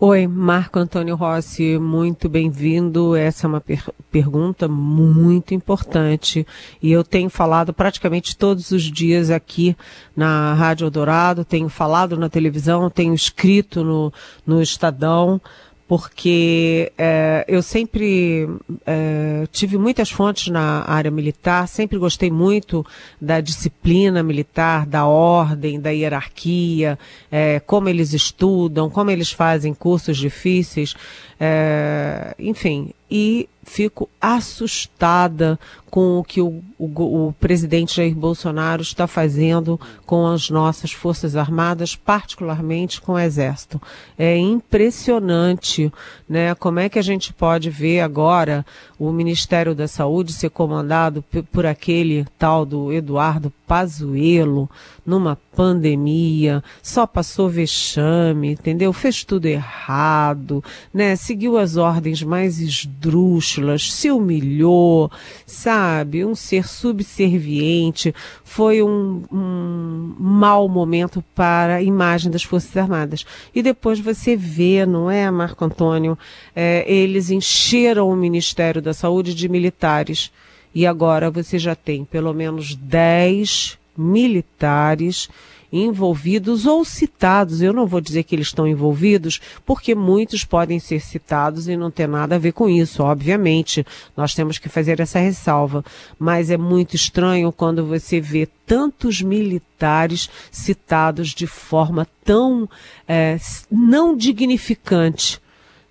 Oi, 0.00 0.28
Marco 0.28 0.78
Antônio 0.78 1.16
Rossi, 1.16 1.76
muito 1.76 2.28
bem-vindo. 2.28 3.16
Essa 3.16 3.46
é 3.46 3.48
uma 3.48 3.60
per 3.60 3.82
pergunta 4.12 4.68
muito 4.68 5.54
importante 5.54 6.46
e 6.80 6.92
eu 6.92 7.02
tenho 7.02 7.28
falado 7.28 7.74
praticamente 7.74 8.36
todos 8.36 8.70
os 8.70 8.84
dias 8.84 9.28
aqui 9.28 9.76
na 10.16 10.54
Rádio 10.54 10.84
Eldorado, 10.84 11.44
tenho 11.44 11.68
falado 11.68 12.16
na 12.16 12.28
televisão, 12.28 12.88
tenho 12.88 13.12
escrito 13.12 13.82
no, 13.82 14.12
no 14.46 14.62
Estadão 14.62 15.40
porque 15.88 16.92
é, 16.98 17.46
eu 17.48 17.62
sempre 17.62 18.46
é, 18.86 19.48
tive 19.50 19.78
muitas 19.78 20.10
fontes 20.10 20.48
na 20.48 20.84
área 20.86 21.10
militar, 21.10 21.66
sempre 21.66 21.96
gostei 21.96 22.30
muito 22.30 22.84
da 23.18 23.40
disciplina 23.40 24.22
militar, 24.22 24.86
da 24.86 25.06
ordem, 25.06 25.80
da 25.80 25.88
hierarquia, 25.88 26.98
é, 27.32 27.58
como 27.60 27.88
eles 27.88 28.12
estudam, 28.12 28.90
como 28.90 29.10
eles 29.10 29.32
fazem 29.32 29.72
cursos 29.72 30.18
difíceis, 30.18 30.94
é, 31.40 32.34
enfim, 32.38 32.92
e 33.10 33.48
fico 33.64 34.08
assustada 34.20 35.58
com 35.90 36.18
o 36.18 36.24
que 36.24 36.40
o, 36.40 36.62
o, 36.78 37.28
o, 37.28 37.32
presidente 37.34 37.96
Jair 37.96 38.14
Bolsonaro 38.14 38.82
está 38.82 39.06
fazendo 39.06 39.80
com 40.04 40.26
as 40.26 40.50
nossas 40.50 40.92
Forças 40.92 41.36
Armadas, 41.36 41.94
particularmente 41.94 43.00
com 43.00 43.12
o 43.12 43.18
Exército. 43.18 43.80
É 44.18 44.36
impressionante, 44.36 45.92
né? 46.28 46.54
Como 46.54 46.78
é 46.78 46.88
que 46.88 46.98
a 46.98 47.02
gente 47.02 47.32
pode 47.32 47.70
ver 47.70 48.00
agora 48.00 48.64
o 48.98 49.10
Ministério 49.12 49.74
da 49.74 49.88
Saúde 49.88 50.32
ser 50.32 50.50
comandado 50.50 51.24
por 51.52 51.66
aquele 51.66 52.26
tal 52.38 52.66
do 52.66 52.92
Eduardo 52.92 53.52
Pazuello 53.66 54.68
numa 55.04 55.38
pandemia, 55.58 56.62
só 56.80 57.04
passou 57.04 57.48
vexame, 57.48 58.52
entendeu? 58.52 58.92
Fez 58.92 59.24
tudo 59.24 59.46
errado, 59.46 60.62
né? 60.94 61.16
Seguiu 61.16 61.58
as 61.58 61.76
ordens 61.76 62.22
mais 62.22 62.60
esdrúxulas, 62.60 63.92
se 63.92 64.08
humilhou, 64.08 65.10
sabe? 65.44 66.24
Um 66.24 66.36
ser 66.36 66.64
subserviente. 66.64 68.14
Foi 68.44 68.84
um, 68.84 69.24
um 69.32 70.14
mau 70.16 70.68
momento 70.68 71.24
para 71.34 71.74
a 71.74 71.82
imagem 71.82 72.30
das 72.30 72.44
Forças 72.44 72.76
Armadas. 72.76 73.26
E 73.52 73.60
depois 73.60 73.98
você 73.98 74.36
vê, 74.36 74.86
não 74.86 75.10
é, 75.10 75.28
Marco 75.28 75.64
Antônio? 75.64 76.16
É, 76.54 76.84
eles 76.86 77.30
encheram 77.30 78.08
o 78.08 78.14
Ministério 78.14 78.80
da 78.80 78.94
Saúde 78.94 79.34
de 79.34 79.48
militares 79.48 80.30
e 80.72 80.86
agora 80.86 81.32
você 81.32 81.58
já 81.58 81.74
tem 81.74 82.04
pelo 82.04 82.32
menos 82.32 82.76
10 82.76 83.76
militares 83.98 85.28
envolvidos 85.72 86.66
ou 86.66 86.84
citados. 86.84 87.60
Eu 87.60 87.72
não 87.72 87.86
vou 87.86 88.00
dizer 88.00 88.22
que 88.24 88.34
eles 88.34 88.48
estão 88.48 88.66
envolvidos, 88.66 89.40
porque 89.64 89.94
muitos 89.94 90.44
podem 90.44 90.78
ser 90.78 91.00
citados 91.00 91.68
e 91.68 91.76
não 91.76 91.90
ter 91.90 92.08
nada 92.08 92.36
a 92.36 92.38
ver 92.38 92.52
com 92.52 92.68
isso, 92.68 93.02
obviamente. 93.02 93.86
Nós 94.16 94.34
temos 94.34 94.58
que 94.58 94.68
fazer 94.68 95.00
essa 95.00 95.18
ressalva. 95.18 95.84
Mas 96.18 96.50
é 96.50 96.56
muito 96.56 96.96
estranho 96.96 97.52
quando 97.52 97.86
você 97.86 98.20
vê 98.20 98.48
tantos 98.66 99.22
militares 99.22 100.28
citados 100.50 101.28
de 101.28 101.46
forma 101.46 102.06
tão 102.24 102.68
é, 103.06 103.38
não 103.70 104.16
dignificante. 104.16 105.40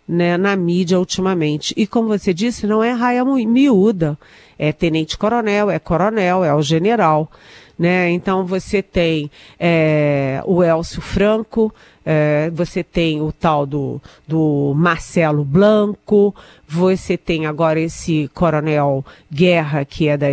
Né, 0.10 0.38
na 0.38 0.56
mídia 0.56 0.98
ultimamente. 0.98 1.74
E 1.76 1.86
como 1.86 2.08
você 2.08 2.34
disse, 2.34 2.66
não 2.66 2.82
é 2.82 2.94
raia 2.94 3.26
miúda 3.26 4.18
é 4.58 4.72
tenente-coronel, 4.72 5.70
é 5.70 5.80
coronel, 5.80 6.44
é 6.44 6.54
o 6.54 6.62
general. 6.62 7.30
Né? 7.78 8.10
Então 8.10 8.44
você 8.44 8.82
tem 8.82 9.30
é, 9.60 10.42
o 10.46 10.64
Elcio 10.64 11.00
Franco, 11.00 11.72
é, 12.04 12.50
você 12.52 12.84
tem 12.84 13.22
o 13.22 13.32
tal 13.32 13.68
do, 13.68 14.02
do 14.28 14.74
Marcelo 14.76 15.46
Blanco, 15.46 16.34
você 16.68 17.16
tem 17.16 17.46
agora 17.46 17.80
esse 17.80 18.32
coronel 18.34 19.06
Guerra, 19.32 19.86
que 19.86 20.08
é 20.08 20.18
da 20.18 20.26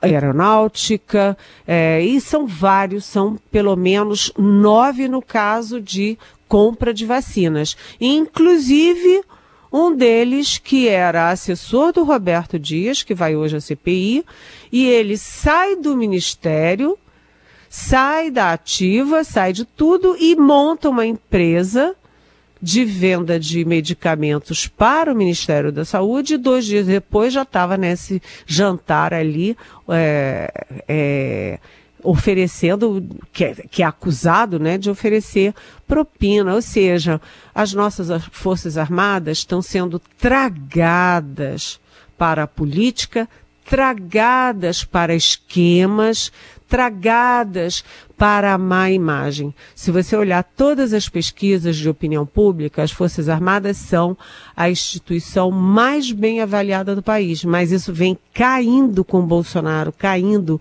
aeronáutica, 0.00 1.36
é, 1.66 2.00
e 2.00 2.20
são 2.20 2.46
vários, 2.46 3.04
são 3.04 3.36
pelo 3.50 3.74
menos 3.74 4.32
nove 4.38 5.08
no 5.08 5.20
caso 5.20 5.80
de 5.80 6.16
compra 6.46 6.94
de 6.94 7.04
vacinas. 7.04 7.76
Inclusive 8.00 9.22
um 9.72 9.94
deles, 9.94 10.58
que 10.58 10.88
era 10.88 11.30
assessor 11.30 11.92
do 11.92 12.04
Roberto 12.04 12.58
Dias, 12.58 13.02
que 13.02 13.14
vai 13.14 13.34
hoje 13.34 13.56
à 13.56 13.60
CPI, 13.60 14.24
e 14.70 14.86
ele 14.86 15.16
sai 15.16 15.76
do 15.76 15.96
ministério, 15.96 16.98
sai 17.68 18.30
da 18.30 18.52
ativa, 18.52 19.24
sai 19.24 19.52
de 19.52 19.64
tudo 19.64 20.16
e 20.20 20.36
monta 20.36 20.90
uma 20.90 21.06
empresa 21.06 21.96
de 22.60 22.84
venda 22.84 23.40
de 23.40 23.64
medicamentos 23.64 24.68
para 24.68 25.12
o 25.12 25.16
Ministério 25.16 25.72
da 25.72 25.84
Saúde. 25.84 26.34
E 26.34 26.38
dois 26.38 26.64
dias 26.64 26.86
depois 26.86 27.32
já 27.32 27.42
estava 27.42 27.76
nesse 27.76 28.22
jantar 28.46 29.12
ali 29.12 29.56
é, 29.88 30.52
é, 30.86 31.58
oferecendo, 32.02 33.04
que 33.32 33.44
é, 33.44 33.54
que 33.70 33.82
é 33.82 33.86
acusado 33.86 34.58
né, 34.58 34.76
de 34.76 34.90
oferecer 34.90 35.54
propina, 35.86 36.54
ou 36.54 36.62
seja, 36.62 37.20
as 37.54 37.72
nossas 37.72 38.24
Forças 38.32 38.76
Armadas 38.76 39.38
estão 39.38 39.62
sendo 39.62 39.98
tragadas 40.18 41.80
para 42.16 42.44
a 42.44 42.46
política, 42.46 43.28
tragadas 43.64 44.84
para 44.84 45.14
esquemas, 45.14 46.32
tragadas 46.68 47.84
para 48.16 48.54
a 48.54 48.58
má 48.58 48.90
imagem. 48.90 49.54
Se 49.74 49.90
você 49.90 50.16
olhar 50.16 50.42
todas 50.42 50.92
as 50.92 51.08
pesquisas 51.08 51.76
de 51.76 51.88
opinião 51.88 52.24
pública, 52.24 52.82
as 52.82 52.90
Forças 52.90 53.28
Armadas 53.28 53.76
são 53.76 54.16
a 54.56 54.70
instituição 54.70 55.50
mais 55.50 56.12
bem 56.12 56.40
avaliada 56.40 56.94
do 56.94 57.02
país, 57.02 57.44
mas 57.44 57.72
isso 57.72 57.92
vem 57.92 58.16
caindo 58.32 59.04
com 59.04 59.26
Bolsonaro, 59.26 59.92
caindo. 59.92 60.60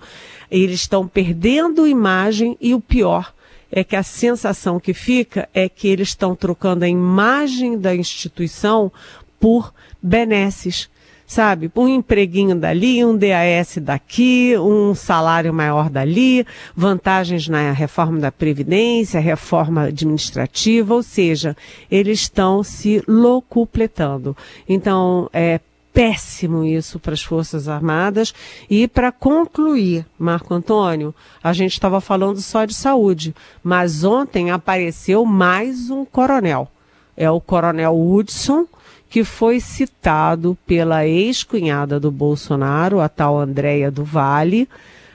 Eles 0.49 0.81
estão 0.81 1.07
perdendo 1.07 1.87
imagem 1.87 2.57
e 2.59 2.73
o 2.73 2.81
pior 2.81 3.33
é 3.71 3.83
que 3.85 3.95
a 3.95 4.03
sensação 4.03 4.79
que 4.79 4.93
fica 4.93 5.47
é 5.53 5.69
que 5.69 5.87
eles 5.87 6.09
estão 6.09 6.35
trocando 6.35 6.83
a 6.83 6.89
imagem 6.89 7.79
da 7.79 7.95
instituição 7.95 8.91
por 9.39 9.73
benesses 10.03 10.89
sabe? 11.31 11.71
Um 11.77 11.87
empreguinho 11.87 12.57
dali, 12.57 13.05
um 13.05 13.17
DAS 13.17 13.77
daqui, 13.77 14.53
um 14.57 14.93
salário 14.93 15.53
maior 15.53 15.89
dali, 15.89 16.45
vantagens 16.75 17.47
na 17.47 17.71
reforma 17.71 18.19
da 18.19 18.29
Previdência, 18.29 19.17
reforma 19.17 19.83
administrativa, 19.83 20.93
ou 20.93 21.01
seja, 21.01 21.55
eles 21.89 22.19
estão 22.19 22.61
se 22.63 23.01
locupletando. 23.07 24.35
Então, 24.67 25.29
é 25.31 25.61
péssimo 25.93 26.65
isso 26.65 26.99
para 26.99 27.13
as 27.13 27.21
Forças 27.21 27.69
Armadas. 27.69 28.33
E 28.69 28.85
para 28.85 29.09
concluir, 29.09 30.05
Marco 30.19 30.53
Antônio, 30.53 31.15
a 31.41 31.53
gente 31.53 31.71
estava 31.71 32.01
falando 32.01 32.41
só 32.41 32.65
de 32.65 32.73
saúde, 32.73 33.33
mas 33.63 34.03
ontem 34.03 34.51
apareceu 34.51 35.23
mais 35.25 35.89
um 35.89 36.03
coronel. 36.03 36.67
É 37.15 37.31
o 37.31 37.39
coronel 37.39 37.97
Hudson, 37.97 38.67
que 39.11 39.25
foi 39.25 39.59
citado 39.59 40.57
pela 40.65 41.05
ex-cunhada 41.05 41.99
do 41.99 42.09
Bolsonaro, 42.09 43.01
a 43.01 43.09
tal 43.09 43.37
Andréia 43.37 43.91
do 43.91 44.05
Vale, 44.05 44.69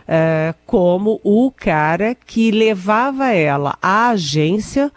é, 0.07 0.55
como 0.67 1.19
o 1.25 1.51
cara 1.51 2.15
que 2.15 2.51
levava 2.51 3.33
ela 3.33 3.79
à 3.81 4.11
agência 4.11 4.93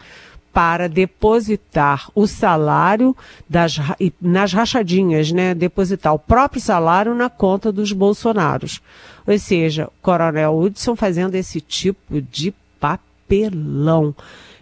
para 0.52 0.90
depositar 0.90 2.12
o 2.14 2.28
salário 2.28 3.16
das, 3.48 3.78
nas 4.22 4.52
rachadinhas, 4.52 5.32
né? 5.32 5.56
Depositar 5.56 6.14
o 6.14 6.20
próprio 6.20 6.62
salário 6.62 7.16
na 7.16 7.30
conta 7.30 7.72
dos 7.72 7.94
Bolsonaros. 7.94 8.82
Ou 9.26 9.40
seja, 9.40 9.88
Coronel 10.02 10.60
Hudson 10.60 10.98
fazendo 10.98 11.36
esse 11.36 11.62
tipo 11.62 12.22
de 12.22 12.54
papelão. 12.78 14.14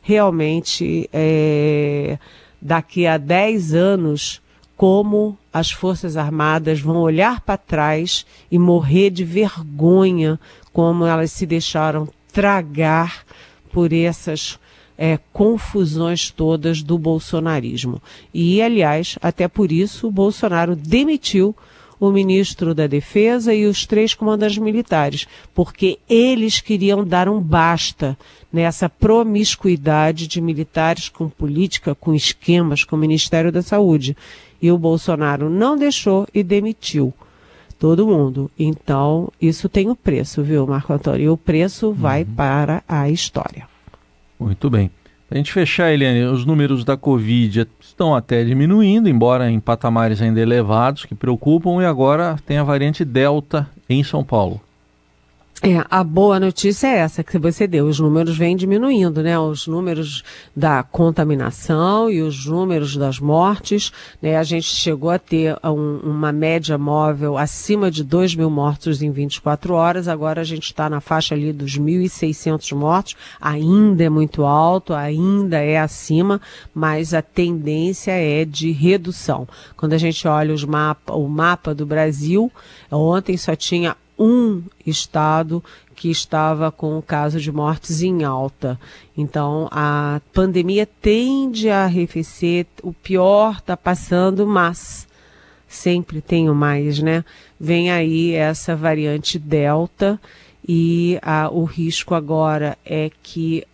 Realmente, 0.04 1.10
é, 1.12 2.20
daqui 2.62 3.06
a 3.06 3.18
10 3.18 3.74
anos 3.74 4.42
como 4.76 5.38
as 5.52 5.72
Forças 5.72 6.16
Armadas 6.16 6.80
vão 6.80 6.98
olhar 6.98 7.42
para 7.42 7.58
trás 7.58 8.26
e 8.52 8.60
morrer 8.60 9.10
de 9.10 9.24
vergonha 9.24 10.40
como 10.72 11.06
elas 11.06 11.32
se 11.32 11.46
deixaram 11.46 12.08
tragar 12.32 13.26
por 13.72 13.92
essas 13.92 14.60
é, 14.98 15.20
confusões 15.34 16.30
todas 16.30 16.82
do 16.82 16.98
bolsonarismo. 16.98 18.02
E, 18.34 18.62
aliás, 18.62 19.18
até 19.22 19.48
por 19.48 19.72
isso, 19.72 20.08
o 20.08 20.12
Bolsonaro 20.12 20.76
demitiu 20.76 21.56
o 22.00 22.12
ministro 22.12 22.74
da 22.74 22.88
Defesa 22.88 23.54
e 23.54 23.66
os 23.66 23.86
três 23.86 24.14
comandantes 24.14 24.58
militares, 24.58 25.28
porque 25.54 26.00
eles 26.10 26.62
queriam 26.62 27.04
dar 27.04 27.28
um 27.28 27.40
basta 27.40 28.18
nessa 28.52 28.88
promiscuidade 28.88 30.28
de 30.28 30.40
militares 30.42 31.10
com 31.10 31.30
política, 31.30 31.96
com 31.96 32.14
esquemas, 32.14 32.84
com 32.84 32.96
o 32.96 33.00
Ministério 33.00 33.52
da 33.52 33.62
Saúde. 33.62 34.16
E 34.62 34.72
o 34.72 34.78
Bolsonaro 34.78 35.50
não 35.50 35.78
deixou 35.78 36.28
e 36.34 36.44
demitiu 36.44 37.14
todo 37.80 38.08
mundo. 38.08 38.50
Então, 38.58 39.32
isso 39.40 39.70
tem 39.70 39.88
o 39.88 39.92
um 39.92 39.96
preço, 39.96 40.42
viu, 40.42 40.66
Marco 40.66 40.94
Antônio? 40.94 41.22
E 41.22 41.30
o 41.30 41.38
preço 41.38 41.94
vai 41.94 42.24
uhum. 42.24 42.34
para 42.36 42.84
a 42.88 43.10
história. 43.10 43.68
Muito 44.40 44.70
bem. 44.70 44.92
A 45.30 45.36
gente 45.36 45.52
fechar, 45.52 45.92
Eliane, 45.92 46.24
os 46.24 46.46
números 46.46 46.86
da 46.86 46.96
Covid 46.96 47.68
estão 47.82 48.16
até 48.16 48.46
diminuindo, 48.46 49.10
embora 49.10 49.52
em 49.52 49.60
patamares 49.60 50.22
ainda 50.22 50.40
elevados, 50.40 51.04
que 51.04 51.14
preocupam, 51.14 51.82
e 51.82 51.86
agora 51.86 52.38
tem 52.46 52.58
a 52.58 52.64
variante 52.64 53.04
Delta 53.04 53.70
em 53.90 54.04
São 54.04 54.24
Paulo. 54.24 54.62
É, 55.64 55.84
a 55.90 56.04
boa 56.04 56.40
notícia 56.40 56.86
é 56.86 56.98
essa 56.98 57.24
que 57.24 57.40
você 57.40 57.66
deu. 57.66 57.88
Os 57.88 58.00
números 58.00 58.38
vêm 58.38 58.56
diminuindo, 58.56 59.24
né? 59.24 59.40
Os 59.40 59.66
números 59.66 60.24
da 60.56 60.84
contaminação 60.84 62.12
e 62.12 62.22
os 62.22 62.46
números 62.46 62.96
das 62.96 63.20
mortes. 63.20 63.92
Né? 64.22 64.38
A 64.38 64.44
gente 64.44 64.68
chegou 64.68 65.10
a 65.10 65.18
ter 65.18 65.58
um, 65.64 65.98
uma 66.04 66.32
média 66.32 66.78
móvel 66.78 67.40
acima 67.40 67.90
de 67.90 68.04
2 68.04 68.36
mil 68.36 68.52
mortos 68.52 69.02
em 69.02 69.10
24 69.10 69.74
horas. 69.74 70.08
Agora 70.08 70.42
a 70.42 70.44
gente 70.44 70.66
está 70.66 70.88
na 70.92 71.02
faixa 71.02 71.34
ali 71.34 71.52
dos 71.52 71.76
1.600 71.76 72.76
mortos. 72.76 73.16
Ainda 73.42 74.04
é 74.04 74.10
muito 74.10 74.46
alto, 74.46 74.94
ainda 74.94 75.58
é 75.58 75.80
acima, 75.80 76.40
mas 76.72 77.16
a 77.16 77.22
tendência 77.24 78.12
é 78.12 78.46
de 78.46 78.72
redução. 78.72 79.48
Quando 79.76 79.94
a 79.94 79.98
gente 79.98 80.28
olha 80.28 80.54
os 80.54 80.64
mapa, 80.64 81.14
o 81.14 81.28
mapa 81.28 81.74
do 81.74 81.86
Brasil, 81.86 82.52
ontem 82.92 83.36
só 83.38 83.56
tinha 83.56 83.96
um 84.18 84.64
estado 84.86 85.64
que 85.96 86.10
estava 86.10 86.72
com 86.72 86.98
o 86.98 87.02
caso 87.02 87.40
de 87.40 87.52
mortes 87.52 88.02
em 88.02 88.24
alta. 88.24 88.80
Então, 89.18 89.68
a 89.72 90.22
pandemia 90.34 90.86
tende 90.86 91.70
a 91.70 91.86
arrefecer, 91.86 92.66
o 92.84 92.94
pior 92.94 93.58
está 93.58 93.76
passando, 93.76 94.46
mas 94.46 95.08
sempre 95.68 96.22
tem 96.22 96.50
o 96.50 96.56
mais, 96.56 97.00
né? 97.00 97.26
Vem 97.60 97.92
aí 97.92 98.34
essa 98.34 98.76
variante 98.76 99.38
Delta 99.40 100.20
e 100.68 101.20
o 101.52 101.64
risco 101.64 102.14
agora 102.14 102.78
é 102.86 103.10
que 103.24 103.66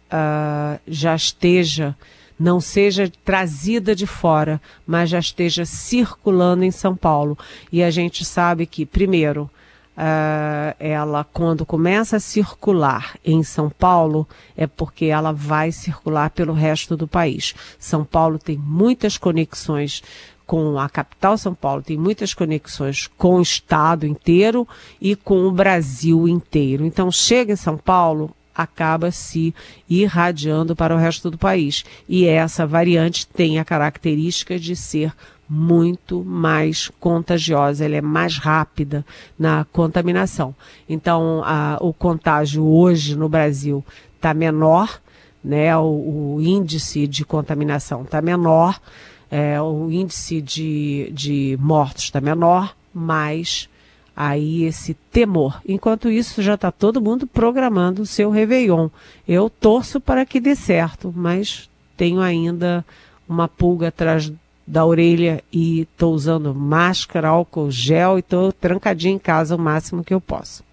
já 0.88 1.15
esteja, 1.15 1.95
não 2.39 2.62
seja 2.62 3.12
trazida 3.25 3.95
de 3.95 4.08
fora, 4.08 4.62
mas 4.88 5.10
já 5.10 5.19
esteja 5.19 5.65
circulando 5.65 6.63
em 6.63 6.71
São 6.71 6.95
Paulo. 6.95 7.38
E 7.71 7.84
a 7.84 7.91
gente 7.91 8.23
sabe 8.23 8.65
que, 8.65 8.86
primeiro, 8.86 9.49
Uh, 9.95 10.73
ela, 10.79 11.23
quando 11.23 11.67
começa 11.67 12.17
a 12.17 12.19
circular 12.19 13.15
em 13.23 13.43
São 13.43 13.69
Paulo, 13.69 14.27
é 14.58 14.65
porque 14.65 15.06
ela 15.06 15.32
vai 15.32 15.71
circular 15.71 16.32
pelo 16.32 16.53
resto 16.53 16.97
do 16.97 17.08
país. 17.08 17.53
São 17.77 18.03
Paulo 18.03 18.39
tem 18.39 18.58
muitas 18.58 19.17
conexões 19.17 20.01
com 20.45 20.79
a 20.79 20.89
capital 20.89 21.38
São 21.38 21.53
Paulo, 21.53 21.82
tem 21.82 21.97
muitas 21.97 22.34
conexões 22.34 23.08
com 23.17 23.36
o 23.36 23.41
estado 23.41 24.06
inteiro 24.06 24.67
e 24.99 25.15
com 25.15 25.45
o 25.47 25.51
Brasil 25.51 26.27
inteiro. 26.27 26.86
Então, 26.86 27.12
chega 27.12 27.53
em 27.53 27.56
São 27.56 27.77
Paulo, 27.77 28.32
acaba 28.53 29.12
se 29.12 29.53
irradiando 29.89 30.75
para 30.75 30.95
o 30.95 30.97
resto 30.97 31.29
do 31.29 31.38
país. 31.38 31.84
E 32.08 32.25
essa 32.25 32.65
variante 32.65 33.27
tem 33.27 33.60
a 33.60 33.65
característica 33.65 34.60
de 34.60 34.75
ser 34.75 35.13
muito 35.56 36.24
mais 36.24 36.89
contagiosa, 37.00 37.86
ela 37.86 37.98
é 37.98 38.02
mais 38.02 38.38
rápida 38.39 39.06
na 39.38 39.63
contaminação. 39.72 40.56
Então, 40.89 41.44
a, 41.46 41.78
o 41.80 41.94
contágio 41.94 42.66
hoje 42.66 43.16
no 43.16 43.30
Brasil 43.30 43.86
está 44.16 44.34
menor, 44.34 45.00
né? 45.44 45.78
O, 45.78 46.38
o, 46.38 46.42
índice 46.42 47.06
de 47.06 47.24
contaminação 47.24 48.02
está 48.02 48.20
menor, 48.20 48.82
é, 49.30 49.62
o 49.62 49.92
índice 49.92 50.42
de, 50.42 51.12
de 51.13 51.56
mortos 51.62 52.06
está 52.06 52.20
menor, 52.20 52.76
mas 52.92 53.70
aí 54.16 54.63
esse 54.63 54.96
temor. 54.96 55.62
Enquanto 55.68 56.10
isso, 56.10 56.42
já 56.42 56.56
está 56.56 56.72
todo 56.72 57.02
mundo 57.02 57.28
programando 57.28 58.02
o 58.02 58.08
seu 58.08 58.32
Réveillon. 58.32 58.89
Eu 59.28 59.52
torço 59.52 60.02
para 60.02 60.26
que 60.26 60.39
dê 60.39 60.56
certo, 60.56 61.13
mas 61.16 61.70
tenho 61.96 62.22
ainda 62.22 62.84
uma 63.30 63.48
pulga 63.48 63.89
atrás 63.89 64.32
da 64.65 64.86
orelha 64.86 65.43
e 65.52 65.82
estou 65.82 66.13
usando 66.13 66.54
máscara, 66.54 67.28
álcool 67.28 67.69
gel 67.69 68.17
e 68.17 68.19
estou 68.19 68.52
trancadinho 68.52 69.15
em 69.15 69.19
casa 69.19 69.56
o 69.56 69.60
máximo 69.60 70.04
que 70.04 70.13
eu 70.13 70.21
posso. 70.21 70.63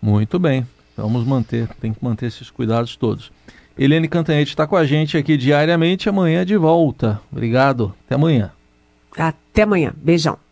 Muito 0.00 0.38
bem. 0.38 0.66
Vamos 0.96 1.24
manter, 1.24 1.68
tem 1.80 1.92
que 1.92 2.04
manter 2.04 2.26
esses 2.26 2.50
cuidados 2.50 2.96
todos. 2.96 3.32
Helene 3.76 4.06
Cantanhete 4.08 4.50
está 4.50 4.66
com 4.66 4.76
a 4.76 4.84
gente 4.84 5.16
aqui 5.16 5.36
diariamente, 5.36 6.08
amanhã 6.08 6.44
de 6.46 6.56
volta. 6.56 7.20
Obrigado. 7.32 7.92
Até 8.06 8.14
amanhã. 8.14 8.52
Até 9.16 9.62
amanhã. 9.62 9.92
Beijão. 9.96 10.43